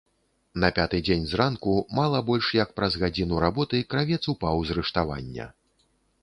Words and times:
На 0.61 0.69
пяты 0.77 1.01
дзень 1.07 1.27
зранку, 1.33 1.75
мала 1.99 2.21
больш 2.29 2.49
як 2.59 2.71
праз 2.79 2.97
гадзіну 3.03 3.35
работы, 3.45 3.83
кравец 3.93 4.21
упаў 4.35 4.55
з 4.71 4.79
рыштавання. 4.81 5.45